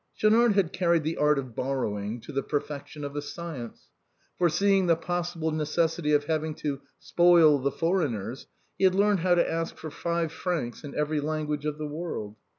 Schaunard 0.15 0.53
had 0.53 0.73
carried 0.73 1.03
the 1.03 1.17
art 1.17 1.37
of 1.37 1.55
borrowing 1.55 2.19
to 2.21 2.31
the 2.31 2.41
per 2.41 2.59
fection 2.59 3.03
of 3.03 3.15
a 3.15 3.21
science. 3.21 3.89
Foreseeing 4.35 4.87
the 4.87 4.95
possible 4.95 5.51
necessity 5.51 6.11
of 6.11 6.23
having 6.23 6.55
to 6.55 6.81
spoil 6.97 7.59
the 7.59 7.69
foreigners, 7.69 8.47
he 8.79 8.83
had 8.83 8.95
learned 8.95 9.19
how 9.19 9.35
to 9.35 9.47
ask 9.47 9.77
for 9.77 9.91
five 9.91 10.31
francs 10.31 10.83
in 10.83 10.95
every 10.95 11.19
language 11.19 11.65
of 11.67 11.77
the 11.77 11.85
world. 11.85 12.35